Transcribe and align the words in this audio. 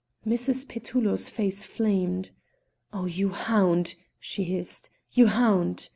Mrs. 0.25 0.67
Petullo's 0.67 1.29
face 1.29 1.63
flamed. 1.63 2.31
"Oh, 2.91 3.05
you 3.05 3.29
hound!" 3.29 3.93
she 4.19 4.43
hissed, 4.45 4.89
"you 5.11 5.27
hound!" 5.27 5.89